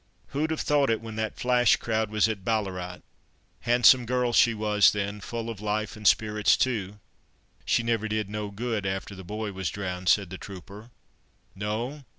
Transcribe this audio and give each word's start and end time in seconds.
Who'd 0.29 0.49
have 0.49 0.61
thought 0.61 0.89
it, 0.89 0.99
when 0.99 1.15
that 1.17 1.37
flash 1.37 1.75
crowd 1.75 2.09
was 2.09 2.27
at 2.27 2.43
Ballarat! 2.43 3.01
Handsome 3.59 4.07
girl 4.07 4.33
she 4.33 4.55
was 4.55 4.93
then, 4.93 5.21
full 5.21 5.47
of 5.47 5.61
life 5.61 5.95
and 5.95 6.07
spirits 6.07 6.57
too!" 6.57 6.99
"She 7.65 7.83
never 7.83 8.07
did 8.07 8.27
no 8.27 8.49
good 8.49 8.87
after 8.87 9.13
the 9.13 9.23
boy 9.23 9.51
was 9.51 9.69
drowned," 9.69 10.09
said 10.09 10.31
the 10.31 10.39
trooper. 10.39 10.89
"No! 11.53 12.03